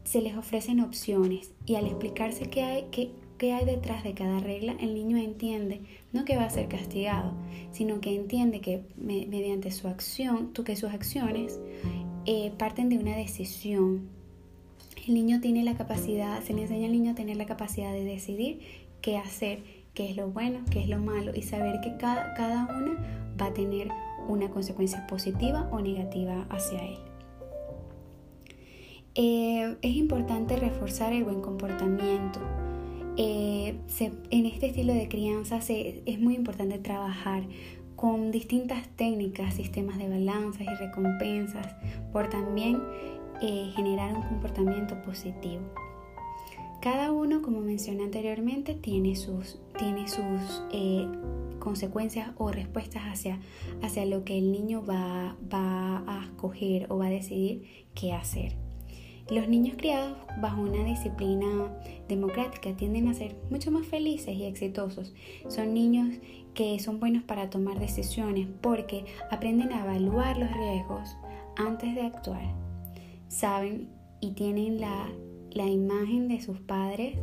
se 0.05 0.21
les 0.21 0.37
ofrecen 0.37 0.81
opciones 0.81 1.53
y 1.65 1.75
al 1.75 1.87
explicarse 1.87 2.49
que 2.49 2.63
hay, 2.63 2.85
que 2.91 3.11
qué 3.39 3.53
hay 3.53 3.65
detrás 3.65 4.03
de 4.05 4.15
cada 4.15 4.41
regla, 4.41 4.77
el 4.81 4.95
niño 4.95 5.17
entiende 5.17 5.83
no 6.13 6.25
que 6.25 6.37
va 6.37 6.45
a 6.45 6.51
ser 6.51 6.69
castigado, 6.69 7.35
sino 7.73 8.01
que 8.01 8.15
entiende 8.15 8.61
que 8.61 8.85
mediante 8.97 9.71
su 9.71 9.89
acción, 9.89 10.53
tú 10.53 10.65
que 10.65 10.77
sus 10.77 10.91
acciones 10.91 11.61
eh, 12.25 12.53
parten 12.59 12.89
de 12.89 12.99
una 12.99 13.17
decisión. 13.17 14.09
El 15.07 15.15
niño 15.15 15.41
tiene 15.41 15.63
la 15.63 15.77
capacidad, 15.77 16.43
se 16.43 16.53
le 16.53 16.63
enseña 16.63 16.87
al 16.87 16.93
niño 16.93 17.13
a 17.13 17.15
tener 17.15 17.37
la 17.37 17.47
capacidad 17.47 17.93
de 17.93 18.05
decidir 18.05 18.61
qué 19.01 19.17
hacer, 19.17 19.63
qué 19.95 20.11
es 20.11 20.17
lo 20.17 20.31
bueno, 20.31 20.61
qué 20.71 20.81
es 20.81 20.89
lo 20.89 20.99
malo 20.99 21.33
y 21.35 21.43
saber 21.43 21.81
que 21.81 21.97
cada, 21.97 22.35
cada 22.35 22.65
una 22.65 23.35
va 23.41 23.47
a 23.47 23.55
tener 23.55 23.89
una 24.29 24.51
consecuencia 24.51 25.07
positiva 25.07 25.69
o 25.71 25.81
negativa 25.81 26.47
hacia 26.51 26.83
él. 26.83 26.99
Eh, 29.15 29.77
es 29.81 29.97
importante 29.97 30.57
reforzar 30.57 31.13
el 31.13 31.25
buen 31.25 31.41
comportamiento 31.41 32.41
eh, 33.17 33.79
en 34.31 34.47
este 34.47 34.67
estilo 34.67 34.93
de 34.93 35.09
crianza 35.09 35.59
es 35.59 36.21
muy 36.21 36.35
importante 36.35 36.79
trabajar 36.79 37.45
con 37.97 38.31
distintas 38.31 38.87
técnicas, 38.89 39.55
sistemas 39.55 39.97
de 39.97 40.09
balanzas 40.09 40.63
y 40.63 40.75
recompensas, 40.75 41.75
por 42.13 42.29
también 42.29 42.79
eh, 43.41 43.73
generar 43.75 44.15
un 44.15 44.23
comportamiento 44.23 45.01
positivo. 45.03 45.63
Cada 46.81 47.11
uno, 47.11 47.43
como 47.43 47.61
mencioné 47.61 48.05
anteriormente, 48.05 48.75
tiene 48.75 49.17
sus, 49.17 49.59
tiene 49.79 50.09
sus 50.09 50.63
eh, 50.73 51.09
consecuencias 51.59 52.31
o 52.37 52.53
respuestas 52.53 53.03
hacia, 53.05 53.41
hacia 53.83 54.07
lo 54.07 54.25
que 54.25 54.39
el 54.39 54.53
niño 54.53 54.85
va, 54.85 55.37
va 55.53 56.05
a 56.07 56.25
escoger 56.25 56.87
o 56.91 56.99
va 56.99 57.07
a 57.07 57.11
decidir 57.11 57.87
qué 57.95 58.13
hacer. 58.13 58.57
Los 59.29 59.49
niños 59.49 59.75
criados 59.77 60.17
bajo 60.41 60.63
una 60.63 60.85
disciplina 60.85 61.77
democrática 62.09 62.77
tienden 62.77 63.09
a 63.09 63.15
ser 63.15 63.35
mucho 63.51 63.73
más 63.73 63.85
felices 63.85 64.37
y 64.37 64.45
exitosos. 64.45 65.13
Son 65.49 65.75
niños 65.75 66.15
que 66.55 66.79
son 66.79 67.01
buenos 67.01 67.25
para 67.25 67.51
tomar 67.51 67.81
decisiones 67.81 68.47
porque 68.61 69.05
aprenden 69.33 69.73
a 69.73 69.83
evaluar 69.83 70.39
los 70.39 70.53
riesgos 70.53 71.17
antes 71.57 71.97
de 71.97 72.03
actuar. 72.03 72.66
Saben 73.29 73.89
y 74.21 74.33
tienen 74.33 74.81
la, 74.81 75.09
la 75.51 75.67
imagen 75.67 76.29
de 76.29 76.41
sus 76.41 76.61
padres 76.61 77.17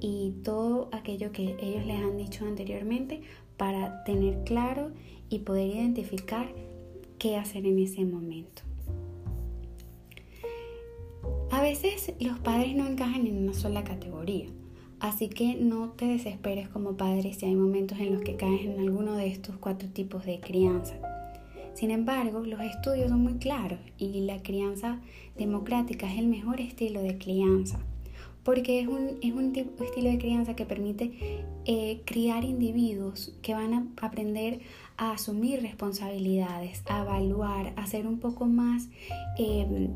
y 0.00 0.34
todo 0.44 0.88
aquello 0.92 1.32
que 1.32 1.56
ellos 1.60 1.84
les 1.86 1.98
han 1.98 2.16
dicho 2.16 2.44
anteriormente 2.44 3.22
para 3.56 4.04
tener 4.04 4.44
claro 4.44 4.92
y 5.28 5.40
poder 5.40 5.68
identificar 5.68 6.48
qué 7.18 7.36
hacer 7.36 7.66
en 7.66 7.78
ese 7.78 8.04
momento. 8.04 8.62
A 11.50 11.60
veces 11.60 12.14
los 12.20 12.38
padres 12.38 12.74
no 12.76 12.86
encajan 12.86 13.26
en 13.26 13.38
una 13.38 13.54
sola 13.54 13.82
categoría, 13.82 14.46
así 15.00 15.28
que 15.28 15.56
no 15.56 15.90
te 15.90 16.06
desesperes 16.06 16.68
como 16.68 16.96
padre 16.96 17.32
si 17.32 17.46
hay 17.46 17.56
momentos 17.56 17.98
en 17.98 18.12
los 18.12 18.22
que 18.22 18.36
caes 18.36 18.62
en 18.62 18.78
alguno 18.78 19.14
de 19.14 19.26
estos 19.26 19.56
cuatro 19.56 19.88
tipos 19.88 20.24
de 20.24 20.40
crianza. 20.40 21.17
Sin 21.78 21.92
embargo, 21.92 22.40
los 22.40 22.60
estudios 22.60 23.08
son 23.08 23.22
muy 23.22 23.34
claros 23.34 23.78
y 23.98 24.22
la 24.22 24.42
crianza 24.42 24.98
democrática 25.36 26.12
es 26.12 26.18
el 26.18 26.26
mejor 26.26 26.60
estilo 26.60 27.00
de 27.02 27.18
crianza, 27.18 27.78
porque 28.42 28.80
es 28.80 28.88
un, 28.88 29.18
es 29.22 29.32
un 29.32 29.54
estilo 29.54 30.10
de 30.10 30.18
crianza 30.18 30.56
que 30.56 30.66
permite 30.66 31.44
eh, 31.66 32.02
criar 32.04 32.42
individuos 32.42 33.32
que 33.42 33.54
van 33.54 33.74
a 33.74 33.86
aprender 34.04 34.58
a 34.96 35.12
asumir 35.12 35.62
responsabilidades, 35.62 36.82
a 36.86 37.02
evaluar, 37.02 37.72
a 37.76 37.86
ser 37.86 38.08
un 38.08 38.18
poco 38.18 38.46
más... 38.46 38.88
Eh, 39.38 39.88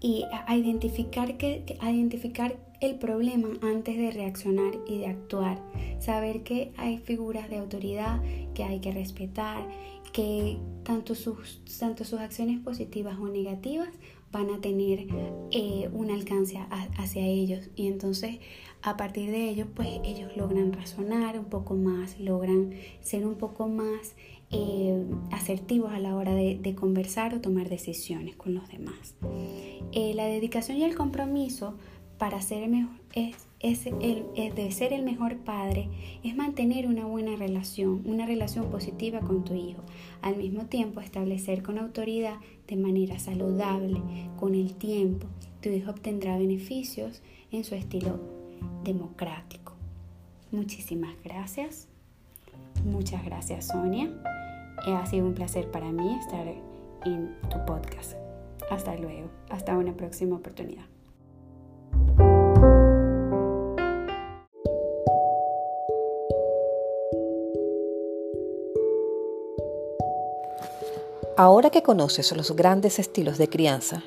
y 0.00 0.24
a 0.46 0.54
identificar, 0.54 1.36
que, 1.36 1.64
identificar 1.82 2.56
el 2.80 2.96
problema 2.96 3.48
antes 3.62 3.96
de 3.96 4.10
reaccionar 4.10 4.74
y 4.86 4.98
de 4.98 5.06
actuar. 5.06 5.60
Saber 5.98 6.42
que 6.42 6.72
hay 6.76 6.98
figuras 6.98 7.48
de 7.48 7.56
autoridad 7.56 8.20
que 8.54 8.64
hay 8.64 8.80
que 8.80 8.92
respetar, 8.92 9.66
que 10.16 10.56
tanto 10.82 11.14
sus, 11.14 11.60
tanto 11.78 12.04
sus 12.04 12.20
acciones 12.20 12.58
positivas 12.60 13.18
o 13.18 13.28
negativas 13.28 13.90
van 14.32 14.48
a 14.48 14.62
tener 14.62 15.06
eh, 15.50 15.90
un 15.92 16.10
alcance 16.10 16.58
hacia 16.96 17.26
ellos. 17.26 17.68
Y 17.76 17.86
entonces 17.86 18.38
a 18.80 18.96
partir 18.96 19.30
de 19.30 19.50
ello, 19.50 19.66
pues 19.74 19.88
ellos 20.04 20.34
logran 20.34 20.72
razonar 20.72 21.38
un 21.38 21.44
poco 21.44 21.74
más, 21.74 22.18
logran 22.18 22.72
ser 23.02 23.26
un 23.26 23.34
poco 23.34 23.68
más 23.68 24.14
eh, 24.50 25.04
asertivos 25.32 25.92
a 25.92 25.98
la 25.98 26.16
hora 26.16 26.34
de, 26.34 26.74
conversar 26.74 27.34
o 27.34 27.42
tomar 27.42 27.68
decisiones 27.68 28.36
con 28.36 28.54
los 28.54 28.66
demás. 28.68 29.16
Eh, 29.92 30.14
la 30.14 30.24
dedicación 30.24 30.78
y 30.78 30.84
el 30.84 30.94
compromiso 30.94 31.74
para 32.16 32.40
ser 32.40 32.66
mejor, 32.70 32.96
es, 33.60 33.86
el, 33.86 34.26
de 34.54 34.70
ser 34.70 34.92
el 34.92 35.02
mejor 35.02 35.38
padre 35.38 35.88
es 36.22 36.36
mantener 36.36 36.86
una 36.86 37.06
buena 37.06 37.36
relación, 37.36 38.02
una 38.04 38.26
relación 38.26 38.70
positiva 38.70 39.20
con 39.20 39.44
tu 39.44 39.54
hijo. 39.54 39.82
Al 40.22 40.36
mismo 40.36 40.66
tiempo, 40.66 41.00
establecer 41.00 41.62
con 41.62 41.78
autoridad 41.78 42.36
de 42.68 42.76
manera 42.76 43.18
saludable, 43.18 44.00
con 44.38 44.54
el 44.54 44.74
tiempo, 44.74 45.26
tu 45.60 45.70
hijo 45.70 45.90
obtendrá 45.90 46.36
beneficios 46.38 47.22
en 47.50 47.64
su 47.64 47.74
estilo 47.74 48.20
democrático. 48.84 49.72
Muchísimas 50.52 51.14
gracias. 51.24 51.88
Muchas 52.84 53.24
gracias 53.24 53.68
Sonia. 53.68 54.12
Eh, 54.86 54.92
ha 54.92 55.06
sido 55.06 55.26
un 55.26 55.34
placer 55.34 55.70
para 55.70 55.90
mí 55.90 56.16
estar 56.20 56.46
en 57.04 57.34
tu 57.50 57.64
podcast. 57.66 58.14
Hasta 58.70 58.96
luego. 58.96 59.30
Hasta 59.48 59.76
una 59.76 59.96
próxima 59.96 60.36
oportunidad. 60.36 60.84
Ahora 71.38 71.68
que 71.68 71.82
conoces 71.82 72.34
los 72.34 72.56
grandes 72.56 72.98
estilos 72.98 73.36
de 73.36 73.50
crianza, 73.50 74.02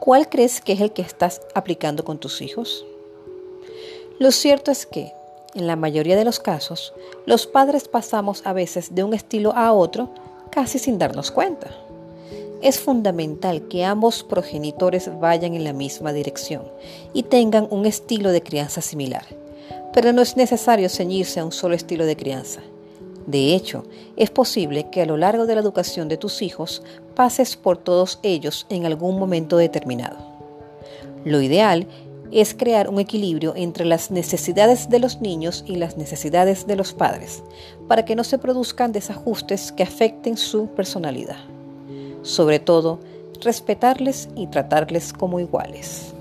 ¿cuál 0.00 0.28
crees 0.28 0.60
que 0.60 0.72
es 0.72 0.80
el 0.80 0.92
que 0.92 1.02
estás 1.02 1.40
aplicando 1.54 2.04
con 2.04 2.18
tus 2.18 2.42
hijos? 2.42 2.84
Lo 4.18 4.32
cierto 4.32 4.72
es 4.72 4.84
que 4.84 5.12
en 5.54 5.68
la 5.68 5.76
mayoría 5.76 6.16
de 6.16 6.24
los 6.24 6.40
casos, 6.40 6.94
los 7.26 7.46
padres 7.46 7.86
pasamos 7.86 8.44
a 8.44 8.52
veces 8.52 8.92
de 8.92 9.04
un 9.04 9.14
estilo 9.14 9.52
a 9.52 9.72
otro 9.72 10.10
casi 10.50 10.80
sin 10.80 10.98
darnos 10.98 11.30
cuenta. 11.30 11.70
Es 12.60 12.80
fundamental 12.80 13.68
que 13.68 13.84
ambos 13.84 14.24
progenitores 14.24 15.10
vayan 15.20 15.54
en 15.54 15.62
la 15.62 15.72
misma 15.72 16.12
dirección 16.12 16.64
y 17.12 17.22
tengan 17.22 17.68
un 17.70 17.86
estilo 17.86 18.32
de 18.32 18.42
crianza 18.42 18.80
similar, 18.80 19.26
pero 19.94 20.12
no 20.12 20.22
es 20.22 20.36
necesario 20.36 20.88
ceñirse 20.88 21.38
a 21.38 21.44
un 21.44 21.52
solo 21.52 21.76
estilo 21.76 22.04
de 22.04 22.16
crianza. 22.16 22.62
De 23.26 23.54
hecho, 23.54 23.84
es 24.16 24.30
posible 24.30 24.88
que 24.90 25.02
a 25.02 25.06
lo 25.06 25.16
largo 25.16 25.46
de 25.46 25.54
la 25.54 25.60
educación 25.60 26.08
de 26.08 26.16
tus 26.16 26.42
hijos 26.42 26.82
pases 27.14 27.56
por 27.56 27.78
todos 27.78 28.18
ellos 28.22 28.66
en 28.68 28.86
algún 28.86 29.18
momento 29.18 29.56
determinado. 29.56 30.16
Lo 31.24 31.40
ideal 31.40 31.86
es 32.32 32.54
crear 32.54 32.88
un 32.88 32.98
equilibrio 32.98 33.52
entre 33.54 33.84
las 33.84 34.10
necesidades 34.10 34.88
de 34.88 34.98
los 34.98 35.20
niños 35.20 35.64
y 35.66 35.76
las 35.76 35.96
necesidades 35.96 36.66
de 36.66 36.76
los 36.76 36.94
padres, 36.94 37.42
para 37.86 38.04
que 38.04 38.16
no 38.16 38.24
se 38.24 38.38
produzcan 38.38 38.90
desajustes 38.90 39.70
que 39.70 39.82
afecten 39.82 40.36
su 40.36 40.68
personalidad. 40.68 41.36
Sobre 42.22 42.58
todo, 42.58 43.00
respetarles 43.42 44.28
y 44.34 44.46
tratarles 44.46 45.12
como 45.12 45.40
iguales. 45.40 46.14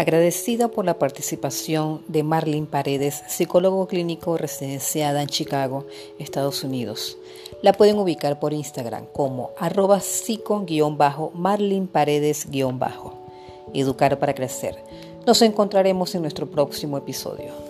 Agradecida 0.00 0.68
por 0.68 0.86
la 0.86 0.98
participación 0.98 2.00
de 2.08 2.22
Marlene 2.22 2.66
Paredes, 2.66 3.22
psicólogo 3.28 3.86
clínico 3.86 4.38
residenciada 4.38 5.20
en 5.20 5.28
Chicago, 5.28 5.84
Estados 6.18 6.64
Unidos. 6.64 7.18
La 7.60 7.74
pueden 7.74 7.98
ubicar 7.98 8.40
por 8.40 8.54
Instagram 8.54 9.04
como 9.12 9.50
arroba 9.58 10.00
psico-marlin 10.00 11.86
paredes-educar 11.86 14.18
para 14.18 14.34
crecer. 14.34 14.82
Nos 15.26 15.42
encontraremos 15.42 16.14
en 16.14 16.22
nuestro 16.22 16.50
próximo 16.50 16.96
episodio. 16.96 17.69